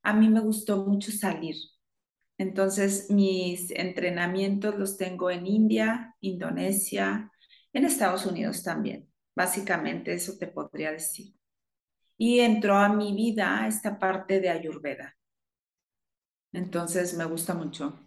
[0.03, 1.57] a mí me gustó mucho salir.
[2.39, 7.31] Entonces, mis entrenamientos los tengo en India, Indonesia,
[7.75, 9.11] en Estados Unidos también.
[9.37, 11.35] Básicamente eso te podría decir.
[12.17, 15.17] Y entró a mi vida esta parte de Ayurveda.
[16.53, 17.99] Entonces, me gusta mucho.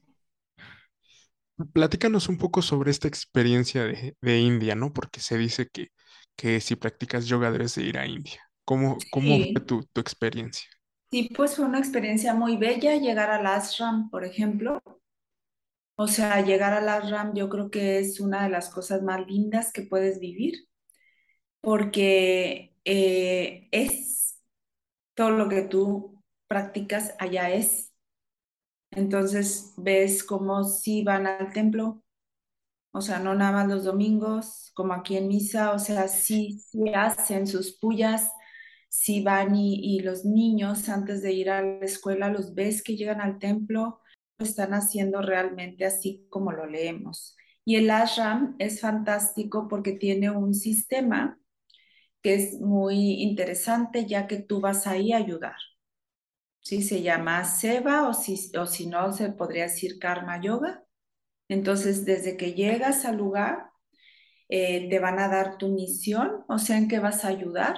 [1.73, 4.91] Platícanos un poco sobre esta experiencia de, de India, ¿no?
[4.93, 5.89] Porque se dice que,
[6.35, 8.41] que si practicas yoga debes de ir a India.
[8.65, 10.67] ¿Cómo, cómo fue tu, tu experiencia?
[11.11, 14.81] sí, pues fue una experiencia muy bella llegar al ashram, por ejemplo.
[15.95, 19.71] O sea, llegar al ashram yo creo que es una de las cosas más lindas
[19.73, 20.67] que puedes vivir,
[21.61, 24.41] porque eh, es
[25.15, 27.92] todo lo que tú practicas allá es.
[28.95, 32.03] Entonces ves cómo si van al templo,
[32.91, 37.47] o sea, no nada los domingos, como aquí en misa, o sea, sí, sí hacen
[37.47, 38.31] sus pullas,
[38.89, 42.95] sí van y, y los niños antes de ir a la escuela los ves que
[42.95, 44.01] llegan al templo,
[44.37, 47.35] lo están haciendo realmente así como lo leemos.
[47.65, 51.39] Y el ashram es fantástico porque tiene un sistema
[52.21, 55.55] que es muy interesante ya que tú vas ahí a ayudar.
[56.63, 60.83] Sí, se llama Seva o si, o si no, se podría decir Karma Yoga.
[61.49, 63.71] Entonces, desde que llegas al lugar,
[64.49, 67.77] eh, te van a dar tu misión, o sea, en qué vas a ayudar.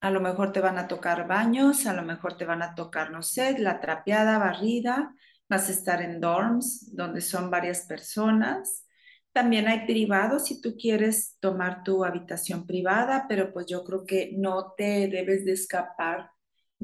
[0.00, 3.10] A lo mejor te van a tocar baños, a lo mejor te van a tocar,
[3.12, 5.14] no sé, la trapeada, barrida,
[5.48, 8.86] vas a estar en dorms donde son varias personas.
[9.32, 14.32] También hay privados si tú quieres tomar tu habitación privada, pero pues yo creo que
[14.36, 16.30] no te debes de escapar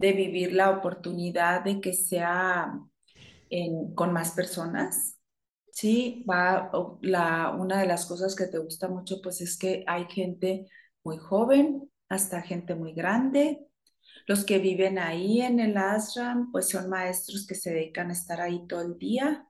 [0.01, 2.73] de vivir la oportunidad de que sea
[3.95, 5.19] con más personas.
[5.73, 6.71] Sí, va,
[7.03, 10.67] la, una de las cosas que te gusta mucho, pues es que hay gente
[11.05, 13.61] muy joven hasta gente muy grande.
[14.27, 18.41] Los que viven ahí en el ashram, pues son maestros que se dedican a estar
[18.41, 19.47] ahí todo el día.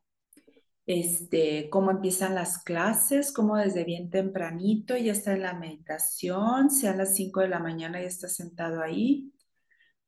[0.84, 6.98] Este, cómo empiezan las clases, cómo desde bien tempranito ya está en la meditación, sean
[6.98, 9.32] las 5 de la mañana y está sentado ahí.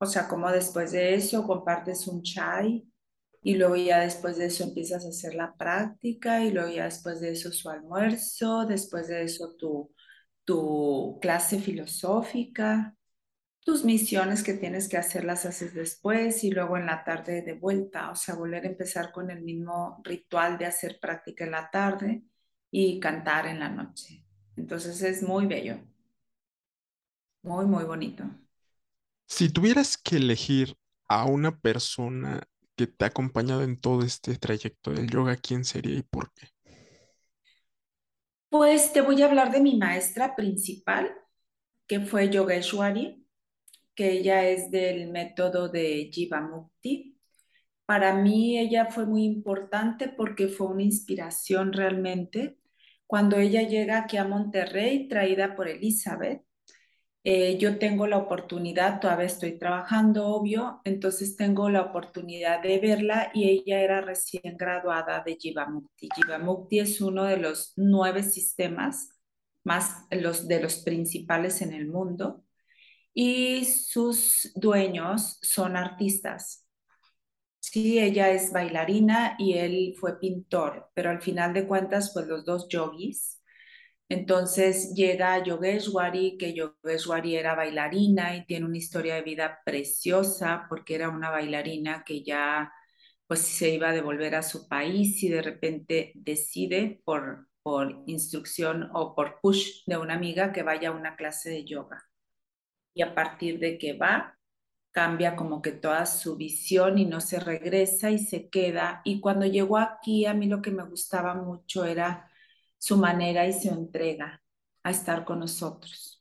[0.03, 2.85] O sea, como después de eso compartes un chai
[3.43, 7.21] y luego ya después de eso empiezas a hacer la práctica y luego ya después
[7.21, 9.95] de eso su almuerzo, después de eso tu,
[10.45, 12.97] tu clase filosófica,
[13.65, 17.55] tus misiones que tienes que hacer las haces después y luego en la tarde de
[17.55, 21.71] vuelta, o sea, volver a empezar con el mismo ritual de hacer práctica en la
[21.71, 22.25] tarde
[22.73, 24.25] y cantar en la noche.
[24.57, 25.79] Entonces es muy bello,
[27.43, 28.25] muy, muy bonito.
[29.33, 30.77] Si tuvieras que elegir
[31.09, 35.97] a una persona que te ha acompañado en todo este trayecto del yoga, ¿quién sería
[35.97, 36.49] y por qué?
[38.51, 41.15] Pues te voy a hablar de mi maestra principal,
[41.87, 43.27] que fue Yogeshwari,
[43.95, 47.19] que ella es del método de Jivamukti.
[47.87, 52.59] Para mí ella fue muy importante porque fue una inspiración realmente.
[53.07, 56.43] Cuando ella llega aquí a Monterrey, traída por Elizabeth,
[57.25, 63.31] eh, yo tengo la oportunidad, todavía estoy trabajando, obvio, entonces tengo la oportunidad de verla
[63.35, 66.09] y ella era recién graduada de Jivamukti.
[66.17, 69.11] Jivamukti es uno de los nueve sistemas
[69.65, 72.45] más los de los principales en el mundo
[73.15, 76.67] y sus dueños son artistas.
[77.61, 82.45] Sí, ella es bailarina y él fue pintor, pero al final de cuentas, pues los
[82.45, 83.42] dos yogis
[84.09, 90.95] Entonces llega Yogeshwari, que Yogeshwari era bailarina y tiene una historia de vida preciosa porque
[90.97, 92.71] era una bailarina que ya
[93.27, 98.91] pues se iba a devolver a su país y de repente decide por, por instrucción
[98.95, 102.05] o por push de una amiga que vaya a una clase de yoga.
[102.95, 104.39] Y a partir de que va,
[104.93, 109.03] cambia como que toda su visión y no se regresa y se queda.
[109.05, 112.31] Y cuando llegó aquí, a mí lo que me gustaba mucho era
[112.83, 114.43] su manera y su entrega
[114.83, 116.21] a estar con nosotros.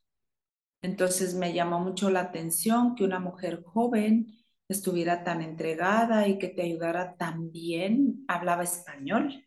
[0.83, 4.27] Entonces me llamó mucho la atención que una mujer joven
[4.67, 9.43] estuviera tan entregada y que te ayudara tan bien, hablaba español.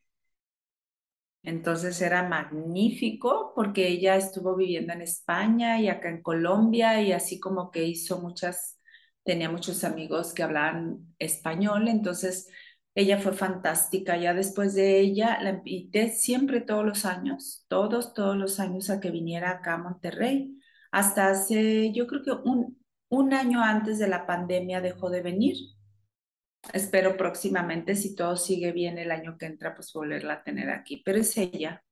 [1.45, 7.39] Entonces era magnífico porque ella estuvo viviendo en España y acá en Colombia y así
[7.39, 8.81] como que hizo muchas
[9.23, 12.49] tenía muchos amigos que hablaban español, entonces
[12.95, 14.17] ella fue fantástica.
[14.17, 19.01] Ya después de ella la invité siempre todos los años, todos, todos los años a
[19.01, 20.59] que viniera acá a Monterrey.
[20.93, 25.57] Hasta hace, yo creo que un, un año antes de la pandemia dejó de venir.
[26.73, 31.03] Espero próximamente, si todo sigue bien el año que entra, pues volverla a tener aquí.
[31.05, 31.85] Pero es ella.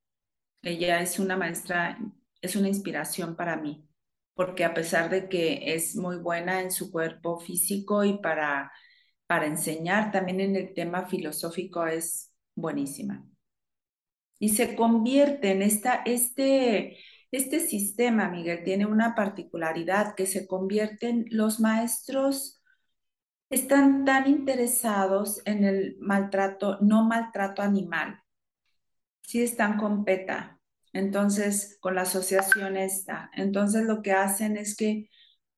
[0.62, 1.98] Ella es una maestra,
[2.40, 3.86] es una inspiración para mí
[4.34, 8.72] porque a pesar de que es muy buena en su cuerpo físico y para,
[9.32, 13.26] para enseñar, también en el tema filosófico es buenísima.
[14.38, 16.98] Y se convierte en esta, este,
[17.30, 22.62] este sistema, Miguel, tiene una particularidad que se convierten los maestros
[23.48, 28.20] están tan interesados en el maltrato, no maltrato animal.
[29.22, 30.60] Sí están con PETA,
[30.92, 33.30] entonces, con la asociación esta.
[33.34, 35.08] Entonces, lo que hacen es que,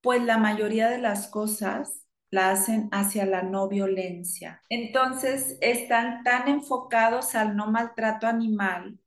[0.00, 2.03] pues la mayoría de las cosas
[2.34, 4.60] la hacen hacia la no violencia.
[4.68, 8.98] Entonces, están tan enfocados al no maltrato animal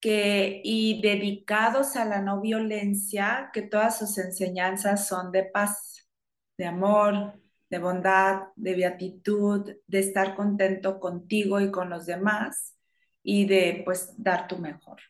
[0.00, 6.08] que, y dedicados a la no violencia que todas sus enseñanzas son de paz,
[6.56, 7.34] de amor,
[7.68, 12.78] de bondad, de beatitud, de estar contento contigo y con los demás
[13.24, 15.00] y de pues dar tu mejor.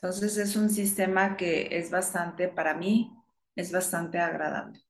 [0.00, 3.12] Entonces es un sistema que es bastante, para mí,
[3.54, 4.80] es bastante agradable.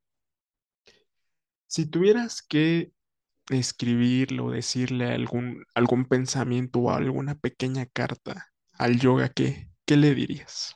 [1.73, 2.93] Si tuvieras que
[3.49, 10.14] escribirle o decirle algún, algún pensamiento o alguna pequeña carta al yoga, ¿qué, qué le
[10.14, 10.75] dirías?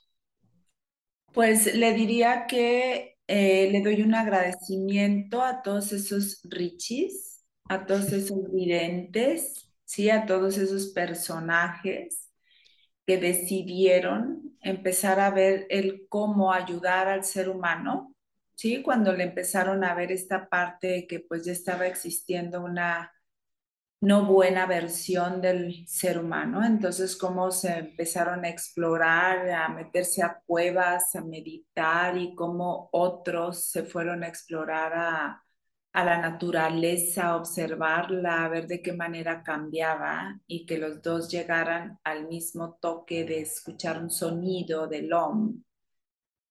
[1.35, 8.11] Pues le diría que eh, le doy un agradecimiento a todos esos richis, a todos
[8.13, 10.09] esos videntes, ¿sí?
[10.09, 12.31] a todos esos personajes
[13.07, 18.16] que decidieron empezar a ver el cómo ayudar al ser humano,
[18.57, 18.83] ¿sí?
[18.83, 23.13] Cuando le empezaron a ver esta parte de que pues ya estaba existiendo una
[24.01, 30.41] no buena versión del ser humano, entonces cómo se empezaron a explorar, a meterse a
[30.47, 35.43] cuevas, a meditar y cómo otros se fueron a explorar a
[35.97, 42.29] a la naturaleza, observarla, ver de qué manera cambiaba y que los dos llegaran al
[42.29, 45.63] mismo toque de escuchar un sonido del OM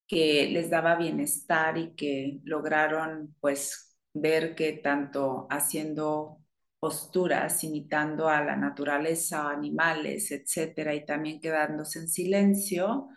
[0.07, 6.41] que les daba bienestar y que lograron pues ver que tanto haciendo
[6.79, 13.09] posturas, imitando a la naturaleza, animales, etcétera, y también quedándose en silencio,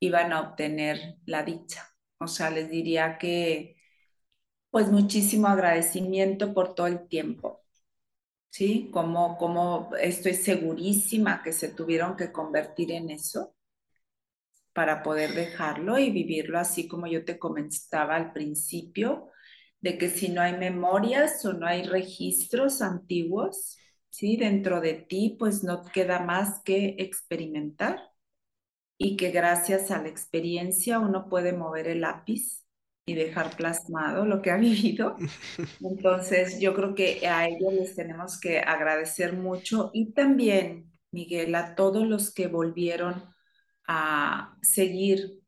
[0.00, 1.88] iban a obtener la dicha.
[2.18, 3.76] O sea, les diría que
[4.70, 7.64] pues muchísimo agradecimiento por todo el tiempo,
[8.50, 8.90] ¿sí?
[8.92, 13.55] Como, como estoy segurísima que se tuvieron que convertir en eso
[14.76, 19.30] para poder dejarlo y vivirlo así como yo te comentaba al principio,
[19.80, 23.78] de que si no hay memorias o no hay registros antiguos,
[24.10, 24.36] ¿sí?
[24.36, 27.98] Dentro de ti, pues no queda más que experimentar
[28.98, 32.66] y que gracias a la experiencia uno puede mover el lápiz
[33.06, 35.16] y dejar plasmado lo que ha vivido.
[35.80, 41.74] Entonces, yo creo que a ellos les tenemos que agradecer mucho y también, Miguel, a
[41.74, 43.35] todos los que volvieron
[43.86, 45.40] a seguir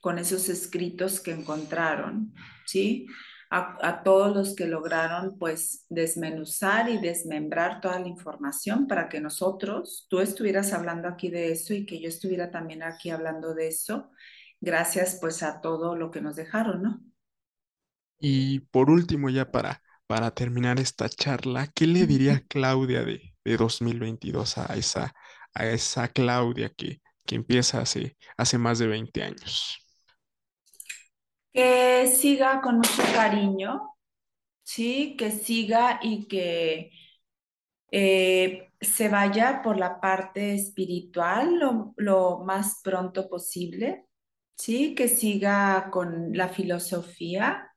[0.00, 2.34] con esos escritos que encontraron,
[2.66, 3.06] ¿sí?
[3.50, 9.20] A, a, todos los que lograron pues desmenuzar y desmembrar toda la información para que
[9.20, 13.68] nosotros, tú estuvieras hablando aquí de eso y que yo estuviera también aquí hablando de
[13.68, 14.10] eso
[14.64, 17.00] gracias pues a todo lo que nos dejaron, ¿no?
[18.18, 23.56] Y por último, ya para, para terminar esta charla, ¿qué le diría Claudia de, de
[23.56, 25.14] 2022 a esa,
[25.52, 29.78] a esa Claudia que, que empieza hace, hace más de 20 años?
[31.52, 33.94] Que siga con mucho cariño,
[34.62, 36.90] sí, que siga y que
[37.90, 44.06] eh, se vaya por la parte espiritual lo, lo más pronto posible,
[44.56, 44.94] ¿sí?
[44.94, 47.70] Que siga con la filosofía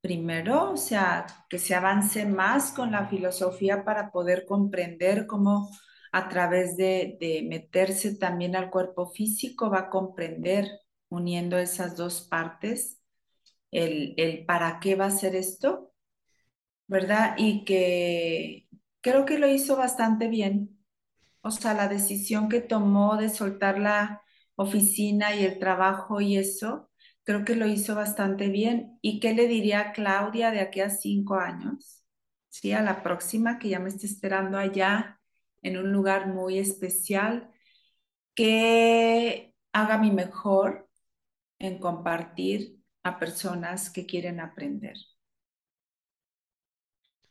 [0.00, 5.70] primero, o sea, que se avance más con la filosofía para poder comprender cómo
[6.12, 10.68] a través de, de meterse también al cuerpo físico va a comprender
[11.08, 13.00] uniendo esas dos partes
[13.72, 15.92] el, el para qué va a ser esto,
[16.86, 17.34] ¿verdad?
[17.38, 18.68] Y que
[19.00, 20.78] creo que lo hizo bastante bien.
[21.42, 24.22] O sea, la decisión que tomó de soltar la
[24.56, 26.90] oficina y el trabajo y eso,
[27.24, 28.98] creo que lo hizo bastante bien.
[29.02, 32.04] ¿Y qué le diría a Claudia de aquí a cinco años?
[32.50, 35.17] Sí, a la próxima, que ya me está esperando allá
[35.62, 37.50] en un lugar muy especial,
[38.34, 40.88] que haga mi mejor
[41.58, 44.96] en compartir a personas que quieren aprender.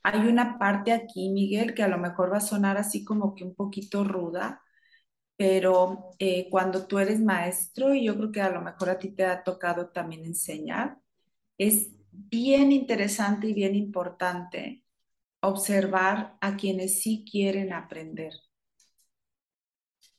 [0.04, 3.44] Hay una parte aquí, Miguel, que a lo mejor va a sonar así como que
[3.44, 4.62] un poquito ruda,
[5.38, 9.10] pero eh, cuando tú eres maestro, y yo creo que a lo mejor a ti
[9.12, 11.00] te ha tocado también enseñar,
[11.58, 14.84] es bien interesante y bien importante
[15.42, 18.34] observar a quienes sí quieren aprender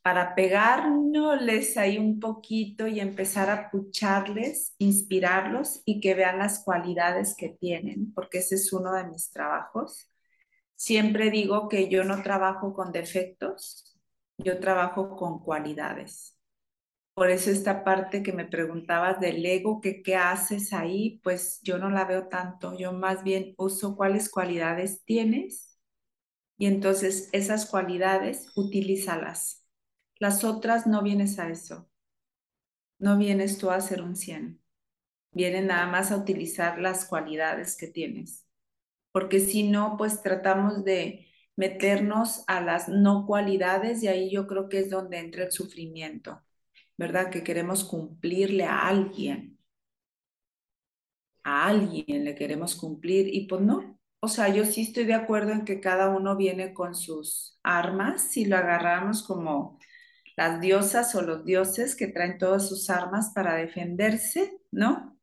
[0.08, 7.34] para pegárnosles ahí un poquito y empezar a pucharles, inspirarlos y que vean las cualidades
[7.36, 10.10] que tienen, porque ese es uno de mis trabajos.
[10.76, 13.98] Siempre digo que yo no trabajo con defectos,
[14.38, 16.37] yo trabajo con cualidades.
[17.18, 21.78] Por eso esta parte que me preguntabas del ego, que qué haces ahí, pues yo
[21.78, 25.78] no la veo tanto, yo más bien uso cuáles cualidades tienes
[26.58, 29.66] y entonces esas cualidades utilízalas
[30.18, 31.88] las otras no vienes a eso.
[32.98, 34.60] No vienes tú a hacer un 100.
[35.32, 38.46] Vienes nada más a utilizar las cualidades que tienes.
[39.12, 44.68] Porque si no, pues tratamos de meternos a las no cualidades y ahí yo creo
[44.68, 46.42] que es donde entra el sufrimiento,
[46.98, 47.30] ¿verdad?
[47.30, 49.58] Que queremos cumplirle a alguien.
[51.44, 53.98] A alguien le queremos cumplir y pues no.
[54.20, 58.22] O sea, yo sí estoy de acuerdo en que cada uno viene con sus armas,
[58.32, 59.78] si lo agarramos como
[60.36, 65.18] las diosas o los dioses que traen todas sus armas para defenderse, ¿no?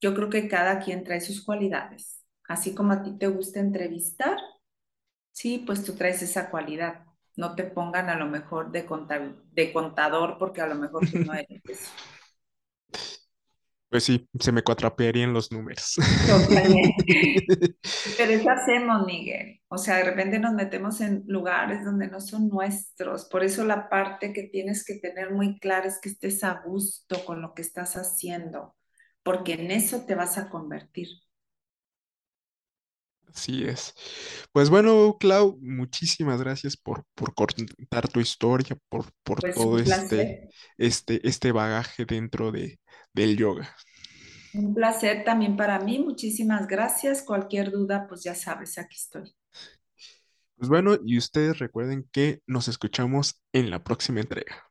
[0.00, 2.24] Yo creo que cada quien trae sus cualidades.
[2.48, 4.38] Así como a ti te gusta entrevistar,
[5.32, 7.04] sí, pues tú traes esa cualidad.
[7.40, 8.86] No te pongan a lo mejor de,
[9.52, 11.92] de contador porque a lo mejor tú no eres eso.
[13.88, 15.96] Pues sí, se me cuatrapearían los números.
[18.16, 19.60] Pero eso hacemos, Miguel.
[19.68, 23.26] O sea, de repente nos metemos en lugares donde no son nuestros.
[23.26, 27.24] Por eso la parte que tienes que tener muy clara es que estés a gusto
[27.24, 28.76] con lo que estás haciendo,
[29.22, 31.08] porque en eso te vas a convertir.
[33.34, 33.94] Así es.
[34.52, 40.48] Pues bueno, Clau, muchísimas gracias por, por contar tu historia, por, por pues todo este,
[40.78, 42.80] este, este bagaje dentro de,
[43.12, 43.74] del yoga.
[44.52, 47.22] Un placer también para mí, muchísimas gracias.
[47.22, 49.34] Cualquier duda, pues ya sabes, aquí estoy.
[50.56, 54.69] Pues bueno, y ustedes recuerden que nos escuchamos en la próxima entrega.